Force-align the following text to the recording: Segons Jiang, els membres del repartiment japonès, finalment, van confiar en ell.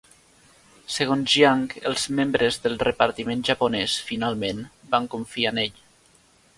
Segons 0.93 1.27
Jiang, 1.33 1.61
els 1.91 2.07
membres 2.21 2.59
del 2.65 2.79
repartiment 2.87 3.47
japonès, 3.53 4.01
finalment, 4.11 4.67
van 4.97 5.11
confiar 5.17 5.57
en 5.57 5.67
ell. 5.69 5.83